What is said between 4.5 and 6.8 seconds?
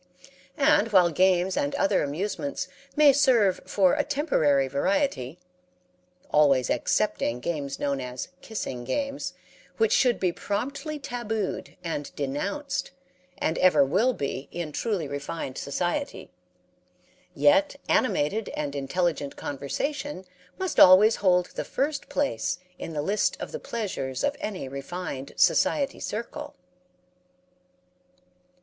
variety (always